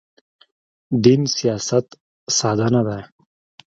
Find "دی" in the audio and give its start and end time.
2.87-3.01